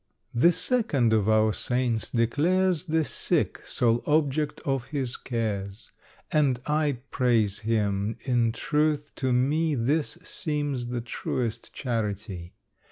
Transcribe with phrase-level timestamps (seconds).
[0.33, 5.91] The second of our saints declares The sick sole object of his cares;
[6.31, 12.55] And I praise him: in truth, to me This seems the truest charity.